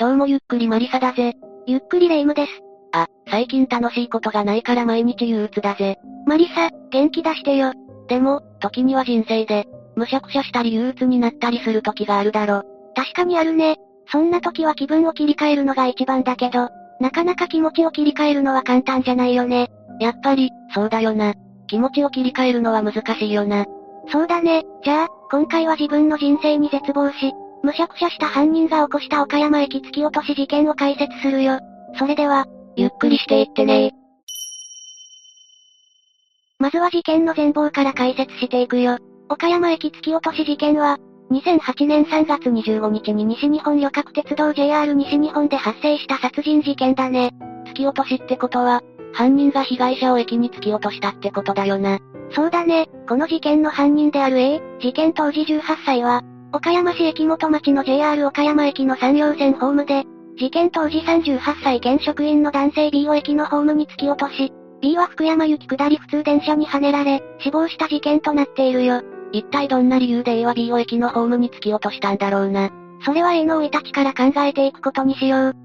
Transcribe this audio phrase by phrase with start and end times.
[0.00, 1.34] どうもゆっくりマリサだぜ。
[1.66, 2.52] ゆっくりレ夢ムです。
[2.92, 5.98] あ、最近楽しいことがないから毎日憂鬱だぜ。
[6.24, 7.72] マリサ、元気出してよ。
[8.06, 12.62] でも、時には人生で、むしゃくしゃしたり憂鬱になったりする時があるだろ。
[12.94, 13.74] 確かにあるね。
[14.06, 16.68] そんな時は気分を切り替えるのが一番だけど、
[17.00, 19.68] なかなか気持ちを切り替えるのは簡単じゃないよね。
[19.98, 21.34] やっぱり、そうだよな。
[21.66, 23.66] 気持ちを切り替えるのは難しいよな。
[24.12, 24.62] そうだね。
[24.84, 31.58] じゃあ、今回は自分の人生に絶望し、むしゃくしゃした犯人が起こした岡山駅突き落とし事件を解説するよ。
[31.98, 33.92] それでは、ゆっくりしていってね
[36.58, 38.98] まずは事件の全貌から解説していくよ。
[39.28, 40.98] 岡山駅突き落とし事件は、
[41.30, 47.30] 2008年3月25日に西日本旅客鉄道 JR 西日本で発生した殺人事件だね。
[47.66, 51.98] 突き落としってことは、犯人が被害者を駅に突き落としたってことだよな。
[52.32, 52.88] そうだね。
[53.08, 60.04] この事件の犯人である A、事件当時18歳は、岡山市駅元町の JR 岡山駅の山陽線ホームで、
[60.38, 69.02] 事件当時38歳兼職員の男性 B を駅のホームに突き落とし、B は福山行き下り普通電車にはねられ、死亡した事件となっているよ。
[69.32, 72.70] 一体どんな理由で A は B を駅のホームに突き落としたんだろうな。
[73.04, 75.56] それは A の生い立ちから考えていくことにしよう。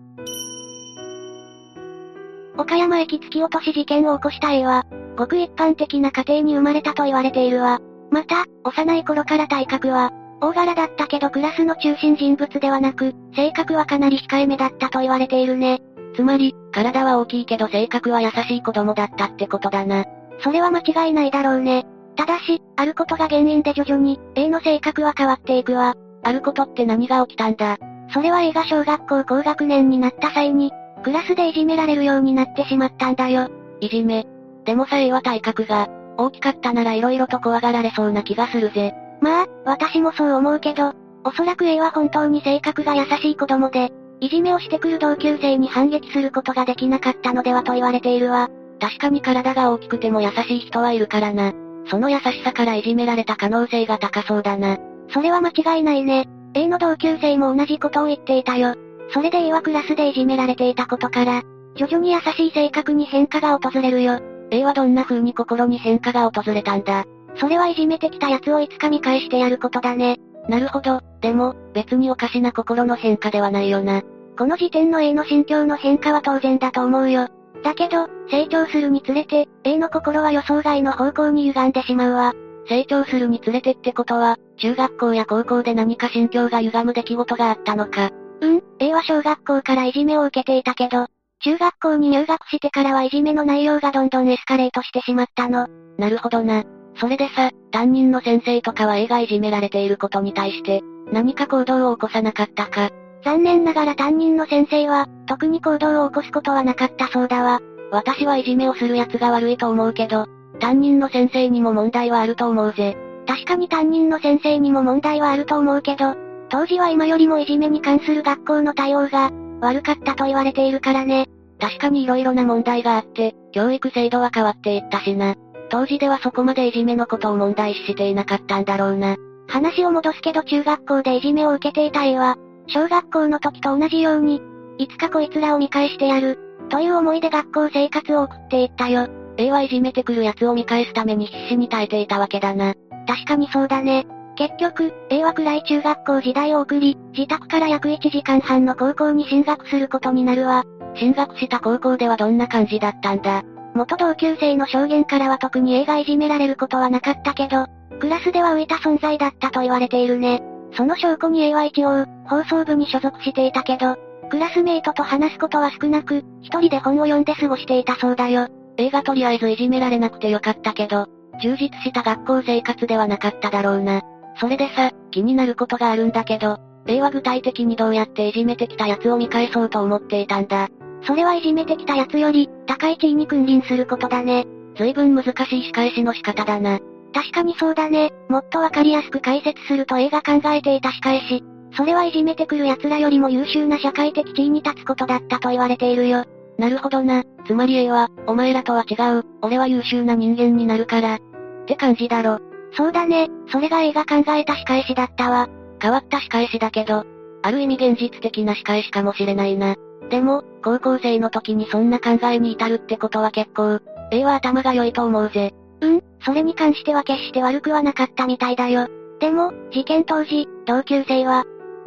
[2.57, 4.83] 岡山駅突き落とし事件を起こした A は、
[5.15, 7.79] ごく一般的な家庭に生まれたと言われているわ。
[8.11, 10.11] また、幼い頃から体格は、
[10.43, 15.79] 大柄だったけどクラスの中心人物ではなく、性格はかなり控えめだったと言われているね。
[16.17, 20.03] つまり、体は大きいけど性格は優しい子供だったってことだな。
[20.43, 21.85] それは間違いないだろうね。
[22.17, 25.95] ただし、あることが原因で徐々に、A の性格は変わっていくわ。
[26.23, 27.77] あることって何が起きたんだ？
[28.13, 30.73] それは A が小学校高学年になった際に、
[31.03, 33.49] クラスでいじめられるようになってしまったんだよ。
[33.79, 34.27] いじめ。
[34.65, 35.87] でもさ A は体格が、
[36.17, 38.93] 大きかったなら色々と怖がられそうな気がするぜ。
[39.23, 40.91] まあ、私もそう思うけど、
[41.23, 43.89] おそらく A は本当に性格が優しい子供で、
[44.19, 48.49] いじめをしてくる同級生に反撃することができなかったのではと言われているわ。
[48.81, 51.53] 確かに体が大きくても優しい人はいるからな。
[51.87, 54.77] その優しさからいじめられた可能性が高そうだな。
[55.13, 56.25] それは間違いないね。
[56.53, 58.75] A の同級生も同じことを言っていたよ。
[59.13, 61.43] それで A はクラスでいじめられていたことから、
[61.75, 64.19] 徐々に優しい性格に変化が訪れるよ。
[64.51, 67.05] A はどんな風に心に変化が訪れたんだ？
[67.35, 70.17] それはいじめてきた奴をいつか見返してやることだね。
[70.47, 71.01] なるほど。
[71.21, 74.01] でも、別におかしな心の変化ではないよな。
[74.37, 77.27] この時点の A の心境の変化は当然だと思うよ。
[77.63, 82.33] だけど、成長するにつれて、A の心は予想外の方向に歪んでしまうわ。
[82.67, 88.11] 成長するにつれてってことは、中学校や高校で何か心境が歪む出来事があったのか。
[88.41, 91.07] うん、A は小学校からいじめを受けていたけど、
[91.43, 95.67] 中学校に入学してからはいじめの内容がどんどんエスカレートしてしまったの。
[95.97, 96.63] なるほどな。
[96.95, 100.81] それでさ、担任の先生とかは A がいじめられていることに対して、
[101.11, 102.89] 何か行動を起こさなかったか。
[103.23, 107.59] 残念ながら担任の先生は、特に行動を起こすことはなかったそうだわ。
[107.91, 110.25] 私はいじめをする奴が悪いと思うけど、
[110.59, 112.97] 担任の先生にも問題はあると思うぜ。
[113.25, 116.15] 確かに担任の先生にも問題はあると思うけど、
[116.49, 119.31] 当時は今よりもいじめに関する学校の対応が、
[119.61, 121.27] 悪かったと言われているからね。
[121.59, 125.35] 確かに色々な問題があって、教育制度は変わっていったしな。
[125.73, 129.15] 当時ではそこまでいじめのことを問題視していなかったんだろうな。
[129.47, 132.35] 話を戻すけど中学校でいじめを受けていた A は、
[132.67, 134.39] 小学校の時と同じように、
[134.77, 136.37] いつかこいつらを見返してやる、
[136.69, 139.07] という思いで学校生活を送っていったよ。
[139.37, 142.75] A はいじめてくる奴を見返すために必死に耐えていたわけだな。
[143.07, 144.05] 確かにそうだね。
[144.35, 150.65] 結局、A は暗い中学校時代を送り、自宅から約1時間半の高校に進学することになるわ。
[150.95, 153.41] 進学した高校ではどんな感じだったんだ？
[153.75, 157.67] 元同級生の証言からは特に A がいじめられることはなかったけど、
[157.99, 160.41] クラスでは浮いた存在だったと言われているね。
[160.75, 163.95] その証拠に A は一応、放送部に所属していたけど、
[164.29, 168.47] クラスメイトと話すことは少なく、一人で本を読んで過ごしていたそうだよ。
[168.77, 171.07] A がとりあえずいじめられなくてよかったけど、
[171.41, 174.01] 充実した学校生活ではなかっただろうな。
[174.39, 180.69] それでさ、気になることがあるんだけど、A は具体的にどうやっていじめてきた奴を見返そうと思っていたんだ。
[181.05, 184.45] それはいじめてきた奴より、高い地位に君臨することだね。
[184.75, 186.79] 随分難しい仕返しの仕方だな。
[187.13, 188.11] 確かにそうだね。
[188.29, 191.43] もっとわかりやすく解説すると A が考えていた仕返し。
[191.75, 196.25] それはいじめてくる奴らよりも優秀な社会的地位に立つことだったと言われているよ。
[196.57, 197.23] なるほどな。
[197.45, 201.15] つまり A は、お前らとは違う、俺は優秀な人間になるから。
[201.15, 201.19] っ
[201.65, 202.39] て感じだろ。
[202.75, 205.47] そうだね、それが A が考えた仕返しだったわ。
[205.81, 207.05] 変わった仕返しだけど、
[207.41, 209.75] ある意味現実的な仕返しかもしれないな。
[210.09, 213.79] でも、高校生の時にそんな考えに至るってことは結構、
[214.11, 215.53] A は頭が良いと思うぜ。
[215.81, 218.87] うん、それに関しては決して悪くはなかったみたいだよ。
[219.19, 221.45] でも、事件当時、同級生は、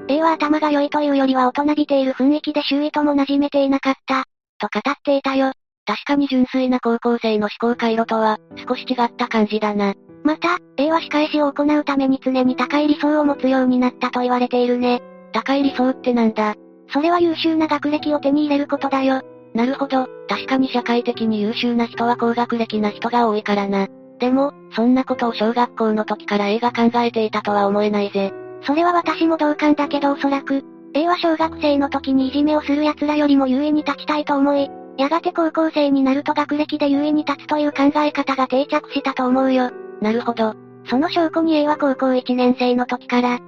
[0.08, 4.24] A は頭が良いというよりは大人びている雰囲気で周囲とも馴染めていなかった、
[4.58, 5.52] と語っていたよ。
[5.86, 9.94] 確かに純粋な高校生の思考回路とは、少し違った感じだな。
[10.24, 15.00] また、A は仕返しを行うために常に高い理想を持つようになったと言われているね。
[15.32, 16.54] 高い理想ってなんだ？
[16.88, 19.22] それは優秀な学歴を手に入れることだよ。
[19.54, 23.88] なるほど、確かに社会的に優秀な人は高学歴な人が多いからな。
[24.18, 28.32] でも、そんなことを小学校の時から A が考えていたとは思えないぜ。
[28.62, 39.70] それは私も同感だけどおそらく、A は小学生の時にいじめをする奴らよりも優位に立ちたいと思い、やがて高校生になると学歴で優位に立つという考え方が定着したと思うよ。
[40.00, 40.54] なるほど。
[40.86, 43.38] その証拠に A は高校1年生の時から、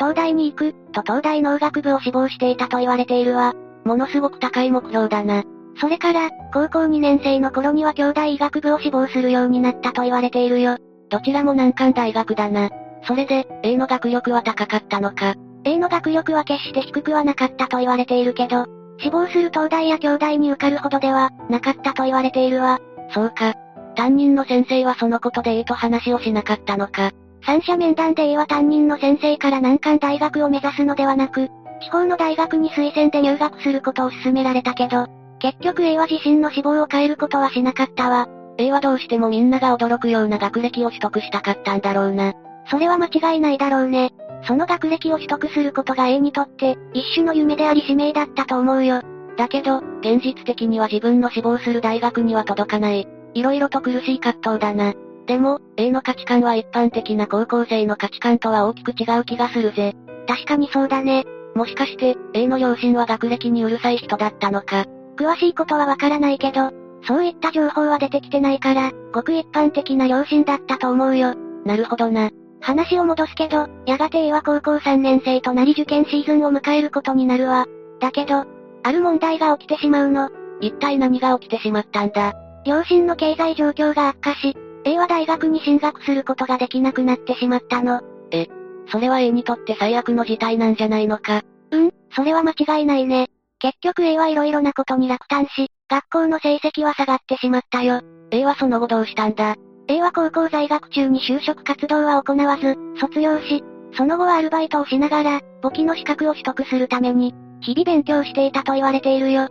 [0.00, 3.52] 東大に行く、と東大農学部を志望していたと言われているわ。
[3.84, 5.44] ものすごく高い目標だな。
[5.78, 10.78] それから、高校2年生の頃には兄弟医学部を志望するようになったと言われているよ。
[11.10, 12.70] どちらも難関大学だな。
[13.02, 15.34] それで、A の学力は高かったのか。
[15.64, 18.64] A の学力は決して低くはなかったと言われているけど、
[19.00, 22.78] 志望する東大や兄弟に受かるほどでは、なかったと言われているわ。
[23.10, 23.54] そうか。
[23.96, 27.10] 担任の先生はそのことで A と話をしなかったのか。
[27.42, 31.48] 三者面談で A は担任の先生から難関大学を目指すのではなく、
[31.80, 35.06] 地方の大学に推薦で入学することを勧められたけど、
[35.38, 38.28] 結局 A は自身の志望を変えることはしなかったわ。
[38.58, 42.34] A はどうしてもみんなが驚くような学歴を取得したかったんだろうな。
[42.70, 44.12] それは間違いないだろうね。
[44.46, 49.02] その学歴を取得することが A にとって、一種の夢であり使命だったと思うよ。
[49.36, 53.08] だけど、現実的には自分の志望する大学には届かない。
[53.32, 54.92] 色々と苦しい葛藤だな。
[55.26, 59.94] でも、A の価値観は一般的な高校生の価値観とは大きく違う気がするぜ。
[60.26, 61.24] 確かにそうだね。
[61.54, 64.86] もしかして、A の両親は学歴にうるさい人だったのか。
[65.16, 66.70] 詳しいことはわからないけど、
[67.06, 71.34] そういった情報は出てきてないから、ごく一般的な両親だったと思うよ。
[71.64, 72.30] なるほどな。
[72.60, 77.66] 話を戻すけど、やがて A は高校3年生となり受験シーズンを迎えることになるわ。
[78.00, 78.44] だけど、
[78.82, 80.30] ある問題が起きてしまうの。
[80.60, 82.34] 一体何が起きてしまったんだ？
[82.66, 84.54] 両親の経済状況が悪化し、
[84.84, 88.00] A は大学に進学することができなくなってしまったの。
[88.30, 88.48] え、
[88.90, 91.42] それは A にとって最悪の事態なんじゃないのか？
[91.70, 93.28] うん、それは間違いないね。
[93.58, 98.00] 結局 A はいろいろなことに落胆し、学校の成績は下がってしまったよ。
[98.30, 99.56] A はその後どうしたんだ
[99.88, 103.62] ?A は高校在学中に就職活動は行わず、卒業し、
[103.92, 109.48] その後はアルバイトをしながら、簿記の資格を取得するために、日々勉強していたと言われているよ。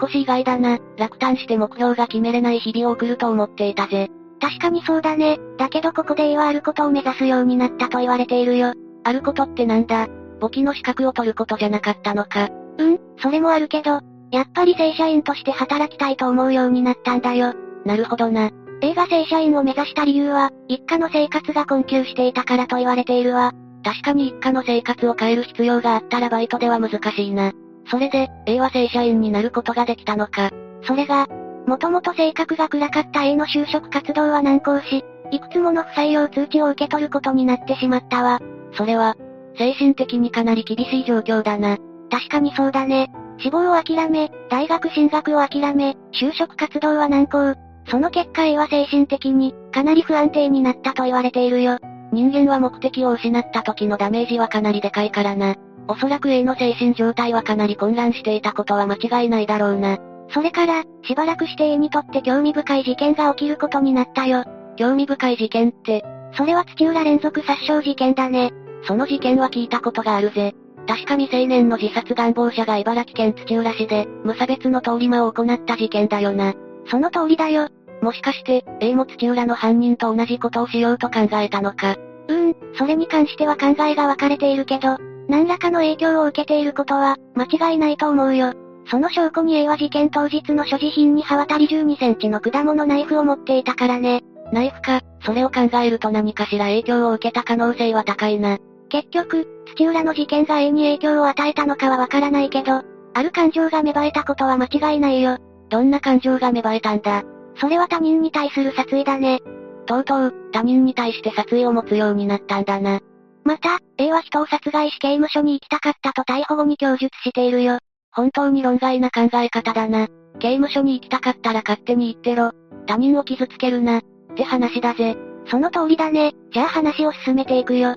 [0.00, 0.78] 少し意外だな。
[0.96, 4.08] 落胆して目標が決めれない日々を送ると思っていたぜ。
[4.40, 5.38] 確かにそうだね。
[5.58, 8.72] だけどここで A はあることを目指すようになったと言われているよ。
[9.04, 10.08] あることってなんだ？
[10.40, 12.48] 簿記の資格を取ることじゃなかったのか？
[12.78, 14.00] うん、それもあるけど、
[14.30, 17.52] やっぱり正社員として働きたいと思うようになったんだよ。
[17.84, 18.50] なるほどな。
[18.80, 23.52] A が正社員を目指した理由は、一家の生活が困窮していたからと言われているわ。
[23.84, 27.52] 確かに一家の生活を変える必要があったらバイトでは難しいな。
[27.90, 30.50] それで、A は正社員になることができたのか。
[30.84, 31.26] それが、
[31.66, 38.40] もともと性格が暗かった A の就職活動は難航し、いくつもの不採用通知を受け取ることになってしまったわ。
[38.74, 39.16] それは、
[39.58, 41.78] 精神的にかなり厳しい状況だな。
[42.10, 43.10] 確かにそうだね。
[43.38, 47.54] 志望を諦め、大学進学を諦め、就職活動は難航。
[47.88, 51.78] その結果 A は精神的に、かなり不安定になったと言われているよ。
[52.12, 55.54] 人間は目的を失った時のダメージはかなりでかいからな。
[55.88, 59.98] おそらく A の精神状態はかなり混乱していたことは間違いないだろうな。
[60.32, 64.44] それから、しばらくして A にとって興味深い事件が起きることになったよ。
[64.76, 68.52] 興味深い事件って、それは土浦連続殺傷事件だね。
[68.84, 70.54] その事件は聞いたことがあるぜ。
[70.86, 76.54] 確か未成年の自殺願望者が茨城県土浦市で、無差別の通り魔を行った事件だよな。
[76.86, 77.68] その通りだよ。
[78.02, 81.96] もしかして、A も土浦の犯人と同じことをしようと考えたのか。
[82.28, 84.96] うーん、それに関しては考えが分かれているけど、
[85.30, 88.52] 何らかの影響を受けていることは、間違いないと思うよ。
[88.90, 94.22] その証拠に A は事件当日の所持品に刃渡り12センチの果物ナイフを持っていたからね。
[94.52, 98.58] ナイフか、それを考えると何かしら影響を受けた可能性は高いな。
[98.88, 99.46] 結局、
[99.76, 102.82] 土浦の事件が A に影響を与えたのかはわからないけど、
[103.14, 105.38] ある感情が芽生えたことは間違いないよ。
[105.68, 107.22] どんな感情が芽生えたんだ？
[107.60, 109.38] それは他人に対する殺意だね。
[109.86, 113.00] とうとう、他人に対して殺意を持つようになったんだな。
[113.44, 117.78] また、A は人を殺害し刑務所に行きたかったと逮捕後に供述しているよ。
[118.12, 120.08] 本当に論外な考え方だな。
[120.38, 122.52] 刑務所に行きたかったら勝手に行ってろ。
[122.86, 123.98] 他人を傷つけるな。
[123.98, 124.02] っ
[124.36, 125.16] て話だぜ。
[125.46, 126.32] その通りだね。
[126.52, 127.96] じゃあ話を進めていくよ。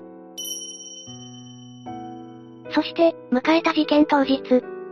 [2.74, 4.42] そして、迎えた事件当日、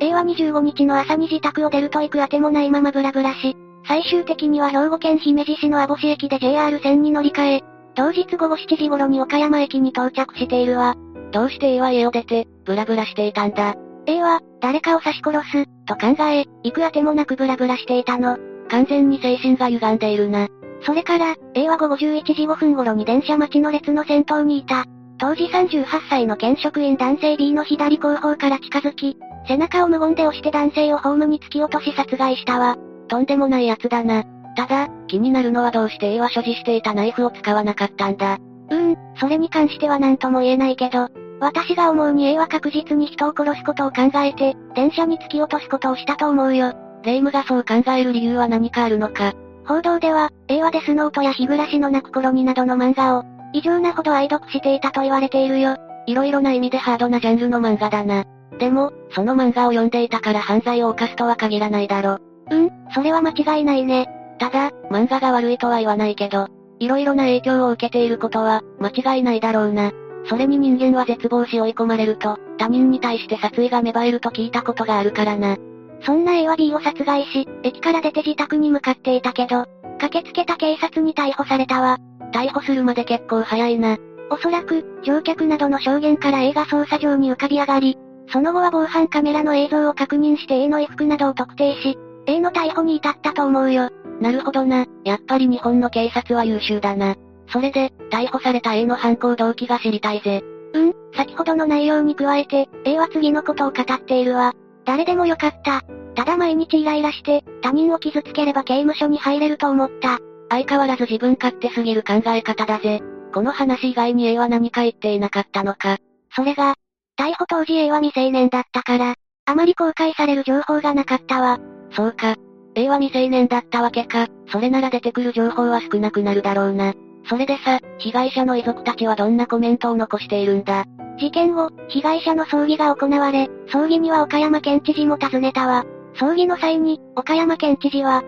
[0.01, 3.57] A は25日の朝に自宅を出ると行くあてもないままブラブラし、
[3.87, 10.95] 最終的には兵庫県姫路市の網干駅で JR 線に乗り換え、当日午後7時頃に岡山駅に到着しているわ。
[11.33, 13.75] どうして A は家を出て、ブラブラしていたんだ
[14.07, 18.39] ?A は、誰かを刺し殺す、と考え、行くあてもなくブラブラしていたの。
[18.69, 20.49] 完全に精神が歪んでいるな。
[20.85, 24.85] それから、A は午後11時5分頃に電車待ちの列の先頭にいた。
[25.19, 32.77] 当時38歳の県職員男性 B の左後方から近づき、背中を無言で押して男性をホームに突き落とし殺害したわ。
[33.09, 34.25] とんでもない奴だな。
[34.57, 38.39] ただ、気になるのはどうして A は所持していたナイフを使わなかったんだ。
[38.71, 41.09] うーん、それに関しては何とも言えないけど、
[41.41, 46.73] 私が思うに A は確実に人を殺すことを考えて、電車に突き落とすことをしたと思うよ。
[47.03, 49.33] 霊夢がそう考える理由は何かあるのか。
[49.67, 55.77] 報道では、A はデスノートや日暮らしの泣く頃になどの漫画を、異常なほど愛読していたと言われているよ。
[56.07, 58.25] いろいろな意味でハードなジャンルの漫画だな。
[58.59, 62.19] でも、その漫画を読んでいたから犯罪を犯すとは限らないだろ。
[62.51, 64.09] うん、それは間違いないね。
[64.39, 66.49] ただ、漫画が悪いとは言わないけど、
[66.79, 69.93] いろいろな影響を受けていることは、間違いないだろうな。
[70.27, 75.57] それに人間は絶望し追い込まれると、他人に対して殺意が芽生えると聞いたことがあるからな。
[76.05, 79.67] そんな A は B を殺害し、駅から出て自宅に向かっていたけど、
[79.99, 81.99] 駆けつけた警察に逮捕されたわ。
[82.33, 83.99] 逮捕するまで結構早いな。
[84.31, 87.99] おそらく、乗客などの証言から A が捜査上に浮かび上がり、
[88.33, 93.91] その後は防犯カメラの映像を確認して A の衣服などを特定し、A の逮捕に至ったと思うよ。
[94.23, 94.87] なるほどな。
[95.05, 97.17] やっぱり日本の警察は優秀だな。
[97.49, 100.43] それで、逮捕された A の犯行動機が知りたいぜ。
[100.75, 104.55] うん、先ほどの内容に加えて、A は次のことを語っているわ。
[104.85, 105.83] 誰でもよかった。
[106.15, 110.19] ただ毎日イライラして、他人を傷つければ刑務所に入れると思った。
[110.51, 113.01] 相変わらず自分勝手すぎる考え方だぜ。
[113.35, 115.99] この話以外に A は何か言っていなかったのか。
[116.37, 116.77] それが、
[117.19, 119.15] 逮捕当時 A は未成年だったから、
[119.47, 121.59] あまり公開される情報がなかったわ。
[121.91, 122.37] そうか。
[122.75, 124.29] A は未成年だったわけか。
[124.49, 126.95] それなら出てくる情報は少なくなるだろうな。
[127.29, 130.85] それでさ、被害者の遺族たちはどんなコメントを残しているんだ？
[131.19, 135.85] 事件後、被害者の葬儀が行われ、葬儀には岡山県知事も訪ねたわ。
[136.15, 138.23] 葬儀の際に、岡山県知事は、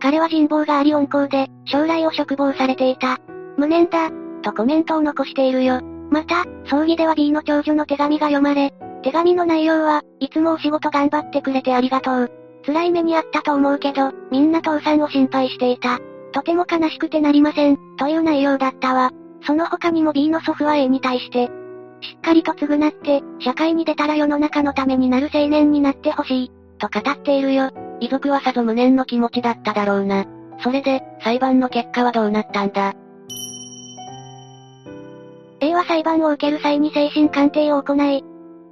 [0.00, 3.18] 彼は人望があり温厚で、将来を嘱望されていた。
[3.56, 4.10] 無念だ、
[4.42, 5.80] とコメントを残しているよ。
[6.10, 8.72] また、葬儀では B の長女の手紙が読まれ、
[9.02, 12.30] 手紙の内容は、いつもお仕事頑張ってくれてありがとう。
[12.66, 16.00] 辛い目にあったと思うけど、みんな父さんを心配していた。
[16.32, 19.12] とても悲しくてなりません、という内容だったわ。
[19.46, 21.46] その他にも B の祖父は A に対して、
[22.02, 27.70] しっかりと償って、社会に出たら世の中のためになる青年になってほしい、と語っているよ。
[28.00, 30.26] 遺族はさぞ無念の気持ちだっただろうな。
[30.60, 32.94] それで、裁判の結果はどうなったんだ
[35.60, 38.24] ？A は裁判を受ける際に精神鑑定を行い、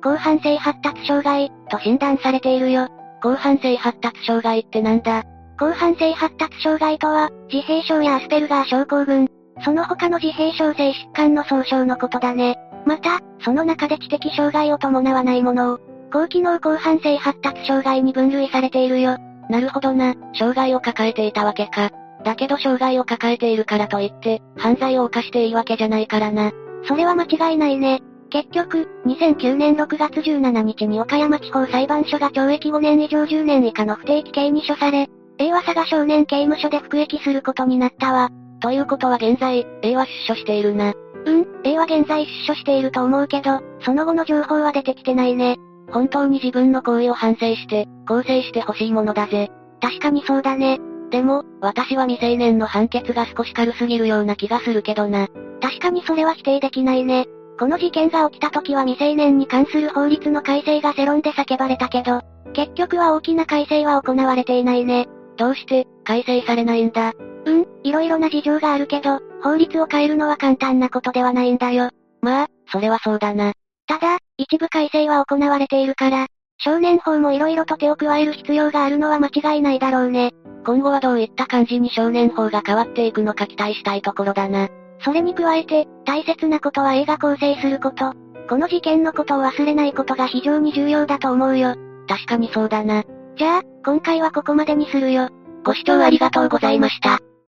[0.03, 2.89] 広範性発達障害、と診断されているよ。
[3.25, 5.23] 広範性発達障害ってなんだ？
[5.59, 9.29] 広範性発達障害とは、自閉症やアスペルガー症候群、
[9.65, 12.59] その他の自閉症性疾患の総称のことだね。
[12.85, 15.79] また、その中で知的障害を伴わないものを、
[16.13, 19.17] 高機能広範性発達障害に分類されているよ。
[19.49, 21.93] なるほどな、障害を抱えていたわけか。
[22.25, 26.53] だけど障害を抱えているからといって、犯罪を犯していいわけじゃないからな。
[26.87, 28.03] それは間違いないね。
[28.35, 38.31] 結局、2009年6月17日に岡山地方裁判所が懲役5年以上10年以下の不定期刑に処され、A は佐賀少年刑務所で服役することになったわ。
[38.61, 40.95] ということは現在、A は出所しているな。
[41.27, 45.57] うん、A は現在出所していると思うけど、その後の情報は出てきてないね。
[45.93, 49.53] 本当に自分の行為を反省して、更生してほしいものだぜ。
[49.81, 50.81] 確かにそうだね。
[51.11, 55.29] でも、私は未成年の判決が少し軽すぎるような気がするけどな。
[55.63, 57.27] 確かにそれは否定できないね。
[57.59, 62.21] この事件が起きた時は未成年に関する法律の改正が世論で叫ばれたけど、
[62.53, 65.09] 結局は大きな改正は行われていないね。
[65.37, 67.13] どうして、改正されないんだ？
[67.47, 71.91] うん、いろいろな事情があるけど、法律を変えるのは簡単なことではないんだよ。
[72.23, 73.53] まあ、それはそうだな。
[73.87, 76.27] ただ、一部改正は行われているから、
[76.59, 80.33] 少年法も色々と手を加える必要があるのは間違いないだろうね。
[80.65, 84.69] 今後はどういった感じに少年法が変わっていくのか期待したいところだな。
[85.05, 88.15] それに加えて、大切なことは映画構成すること。
[88.49, 91.77] この事件のことを忘れないことが非常に重要だと思うよ。
[92.09, 93.05] 確かにそうだな。
[93.37, 95.29] じゃあ、今回はここまでにするよ。
[95.65, 97.19] ご視聴ありがとうございました。